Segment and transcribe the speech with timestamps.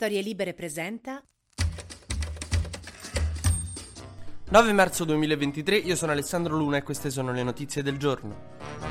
[0.00, 1.20] Storie Libere presenta
[4.48, 8.87] 9 marzo 2023, io sono Alessandro Luna e queste sono le notizie del giorno.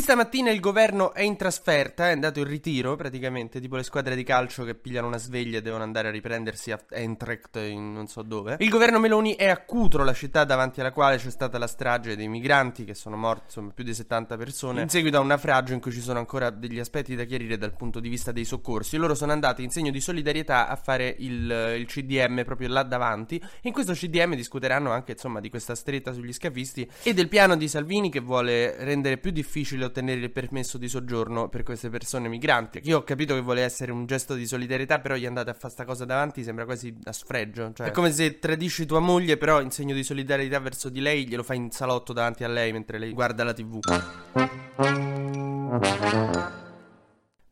[0.00, 4.16] Questa mattina il governo è in trasferta, è andato in ritiro praticamente, tipo le squadre
[4.16, 8.06] di calcio che pigliano una sveglia e devono andare a riprendersi a Entrecht in non
[8.06, 8.56] so dove.
[8.60, 12.16] Il governo Meloni è a Cutro, la città davanti alla quale c'è stata la strage
[12.16, 15.74] dei migranti, che sono morti insomma più di 70 persone, in seguito a un naufragio
[15.74, 18.96] in cui ci sono ancora degli aspetti da chiarire dal punto di vista dei soccorsi.
[18.96, 23.36] Loro sono andati in segno di solidarietà a fare il, il CDM proprio là davanti.
[23.36, 27.54] E in questo CDM discuteranno anche insomma di questa stretta sugli scafisti e del piano
[27.54, 31.90] di Salvini che vuole rendere più difficile difficile ottenere il permesso di soggiorno per queste
[31.90, 32.80] persone migranti.
[32.84, 35.72] Io ho capito che vuole essere un gesto di solidarietà, però gli andate a fare
[35.72, 37.72] sta cosa davanti, sembra quasi a sfregio.
[37.74, 41.26] Cioè, è come se tradisci tua moglie, però in segno di solidarietà verso di lei,
[41.26, 43.78] glielo fai in salotto davanti a lei mentre lei guarda la TV.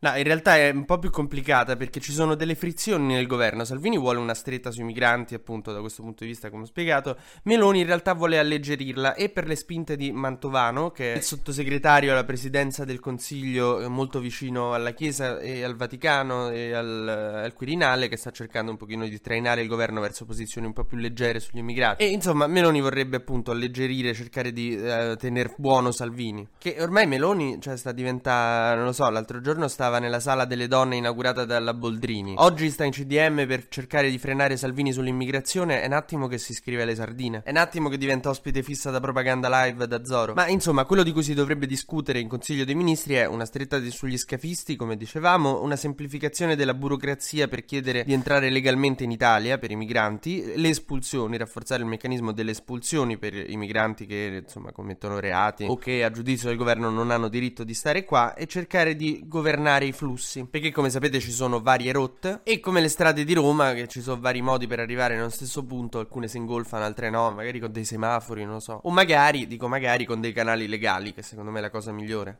[0.01, 3.65] No, in realtà è un po' più complicata perché ci sono delle frizioni nel governo.
[3.65, 7.17] Salvini vuole una stretta sui migranti, appunto, da questo punto di vista, come ho spiegato.
[7.43, 12.13] Meloni in realtà vuole alleggerirla e per le spinte di Mantovano, che è il sottosegretario
[12.13, 17.05] alla presidenza del Consiglio, eh, molto vicino alla Chiesa e al Vaticano e al,
[17.43, 20.85] al Quirinale, che sta cercando un pochino di trainare il governo verso posizioni un po'
[20.85, 22.03] più leggere sugli immigrati.
[22.03, 26.47] E insomma, Meloni vorrebbe appunto alleggerire, cercare di uh, tenere buono Salvini.
[26.57, 30.45] Che ormai Meloni, cioè, sta diventando, non lo so, l'altro giorno stava stava nella sala
[30.45, 32.35] delle donne inaugurata dalla Boldrini.
[32.37, 35.81] Oggi sta in CDM per cercare di frenare Salvini sull'immigrazione.
[35.81, 37.41] È un attimo che si iscrive alle sardine.
[37.43, 40.33] È un attimo che diventa ospite fissa da propaganda live da Zoro.
[40.35, 43.81] Ma insomma, quello di cui si dovrebbe discutere in Consiglio dei Ministri è una stretta
[43.89, 49.57] sugli scafisti, come dicevamo, una semplificazione della burocrazia per chiedere di entrare legalmente in Italia
[49.57, 54.71] per i migranti, le espulsioni, rafforzare il meccanismo delle espulsioni per i migranti che insomma
[54.71, 58.45] commettono reati o che a giudizio del governo non hanno diritto di stare qua e
[58.45, 60.45] cercare di governare governare i flussi.
[60.45, 64.01] Perché come sapete ci sono varie rotte e come le strade di Roma, che ci
[64.01, 67.71] sono vari modi per arrivare nello stesso punto, alcune si ingolfano, altre no, magari con
[67.71, 68.81] dei semafori, non lo so.
[68.83, 72.39] O magari, dico magari, con dei canali legali, che secondo me è la cosa migliore.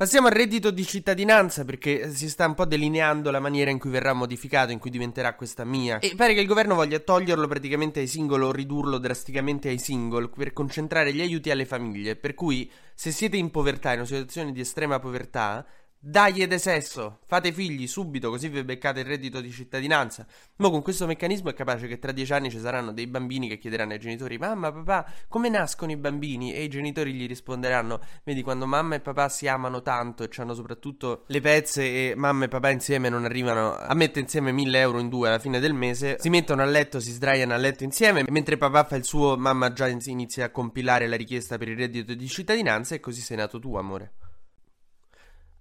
[0.00, 3.90] Passiamo al reddito di cittadinanza perché si sta un po' delineando la maniera in cui
[3.90, 5.98] verrà modificato, in cui diventerà questa mia.
[5.98, 10.30] E pare che il governo voglia toglierlo praticamente ai single o ridurlo drasticamente ai single
[10.30, 12.16] per concentrare gli aiuti alle famiglie.
[12.16, 15.66] Per cui se siete in povertà, in una situazione di estrema povertà,
[16.02, 20.26] Dagli de sesso, fate figli subito così vi beccate il reddito di cittadinanza.
[20.56, 23.58] Ma con questo meccanismo è capace che tra dieci anni ci saranno dei bambini che
[23.58, 26.54] chiederanno ai genitori Mamma, papà, come nascono i bambini?
[26.54, 30.54] E i genitori gli risponderanno Vedi, quando mamma e papà si amano tanto e hanno
[30.54, 35.00] soprattutto le pezze e mamma e papà insieme non arrivano a mettere insieme mille euro
[35.00, 38.24] in due alla fine del mese, si mettono a letto, si sdraiano a letto insieme,
[38.26, 42.14] mentre papà fa il suo, mamma già inizia a compilare la richiesta per il reddito
[42.14, 44.12] di cittadinanza e così sei nato tu, amore.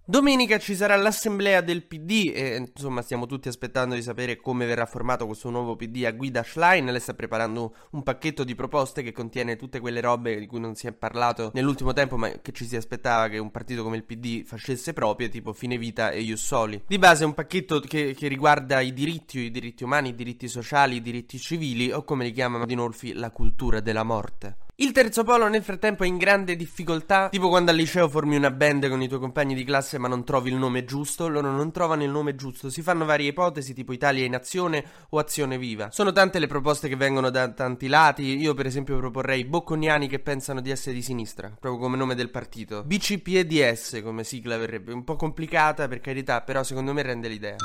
[0.09, 4.87] Domenica ci sarà l'assemblea del PD e insomma stiamo tutti aspettando di sapere come verrà
[4.87, 6.85] formato questo nuovo PD a guida Schlein.
[6.85, 10.73] Lei sta preparando un pacchetto di proposte che contiene tutte quelle robe di cui non
[10.73, 14.03] si è parlato nell'ultimo tempo ma che ci si aspettava che un partito come il
[14.03, 16.81] PD facesse proprie, tipo Fine Vita e Ius Soli.
[16.87, 20.47] Di base è un pacchetto che, che riguarda i diritti, i diritti umani, i diritti
[20.47, 24.68] sociali, i diritti civili o come li chiama Madinolfi la cultura della morte.
[24.81, 28.49] Il terzo polo nel frattempo è in grande difficoltà, tipo quando al liceo formi una
[28.49, 31.73] band con i tuoi compagni di classe ma non trovi il nome giusto, loro non
[31.73, 35.91] trovano il nome giusto, si fanno varie ipotesi tipo Italia in azione o azione viva.
[35.91, 40.19] Sono tante le proposte che vengono da tanti lati, io per esempio proporrei Bocconiani che
[40.19, 42.83] pensano di essere di sinistra, proprio come nome del partito.
[42.85, 47.57] BCPEDS come sigla verrebbe, un po' complicata per carità, però secondo me rende l'idea.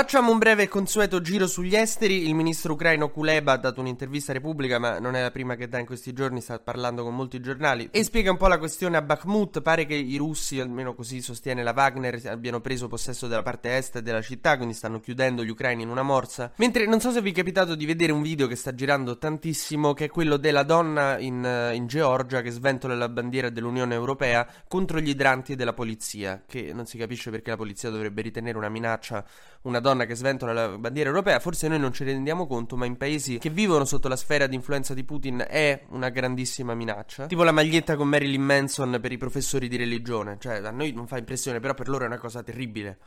[0.00, 2.26] Facciamo un breve e consueto giro sugli esteri.
[2.26, 5.68] Il ministro ucraino Kuleba ha dato un'intervista a Repubblica, ma non è la prima che
[5.68, 8.96] dà in questi giorni, sta parlando con molti giornali e spiega un po' la questione
[8.96, 9.60] a Bakhmut.
[9.60, 13.98] Pare che i russi, almeno così sostiene la Wagner, abbiano preso possesso della parte est
[13.98, 16.50] della città, quindi stanno chiudendo gli ucraini in una morsa.
[16.56, 19.92] Mentre non so se vi è capitato di vedere un video che sta girando tantissimo,
[19.92, 24.98] che è quello della donna in, in Georgia che sventola la bandiera dell'Unione Europea contro
[24.98, 29.22] gli idranti della polizia, che non si capisce perché la polizia dovrebbe ritenere una minaccia
[29.62, 32.86] una donna che sventola la bandiera europea, forse noi non ce ne rendiamo conto, ma
[32.86, 37.26] in paesi che vivono sotto la sfera di influenza di Putin è una grandissima minaccia.
[37.26, 41.06] Tipo la maglietta con Marilyn Manson per i professori di religione, cioè a noi non
[41.06, 42.98] fa impressione, però per loro è una cosa terribile.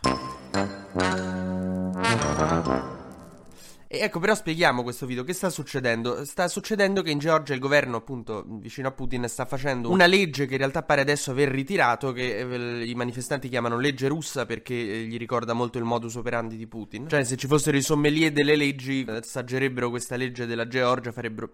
[3.93, 5.23] E ecco, però spieghiamo questo video.
[5.23, 6.25] Che sta succedendo?
[6.25, 10.47] Sta succedendo che in Georgia il governo, appunto, vicino a Putin, sta facendo una legge
[10.47, 14.73] che in realtà pare adesso aver ritirato, che eh, i manifestanti chiamano legge russa perché
[14.73, 17.07] eh, gli ricorda molto il modus operandi di Putin.
[17.07, 21.51] Cioè, se ci fossero i sommelier delle leggi, assaggerebbero questa legge della Georgia, farebbero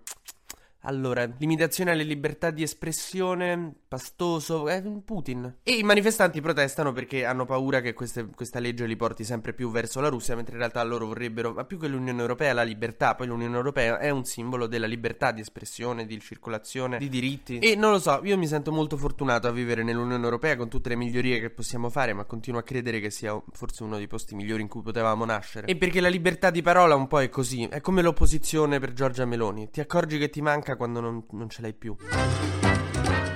[0.83, 5.57] Allora, limitazione alle libertà di espressione, pastoso, eh, Putin.
[5.63, 9.71] E i manifestanti protestano perché hanno paura che queste, questa legge li porti sempre più
[9.71, 13.15] verso la Russia, mentre in realtà loro vorrebbero, ma più che l'Unione Europea, la libertà.
[13.15, 17.59] Poi l'Unione Europea è un simbolo della libertà di espressione, di circolazione, di diritti.
[17.59, 20.87] E non lo so, io mi sento molto fortunato a vivere nell'Unione Europea con tutte
[20.87, 24.33] le migliorie che possiamo fare, ma continuo a credere che sia forse uno dei posti
[24.33, 25.67] migliori in cui potevamo nascere.
[25.67, 29.25] E perché la libertà di parola un po' è così, è come l'opposizione per Giorgia
[29.25, 29.69] Meloni.
[29.69, 31.95] Ti accorgi che ti manca quando non, non ce l'hai più.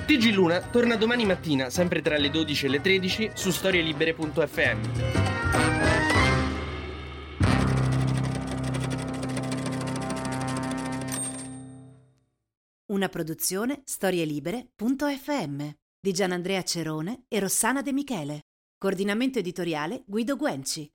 [0.05, 5.51] TG Luna torna domani mattina, sempre tra le 12 e le 13, su storielibere.fm.
[12.87, 15.69] Una produzione storielibere.fm
[15.99, 18.41] di Gianandrea Cerone e Rossana De Michele.
[18.77, 20.93] Coordinamento editoriale Guido Guenci.